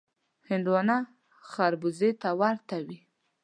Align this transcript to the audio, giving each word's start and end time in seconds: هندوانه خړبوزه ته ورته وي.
هندوانه 0.49 0.97
خړبوزه 1.49 2.09
ته 2.21 2.29
ورته 2.41 2.77
وي. 2.85 2.99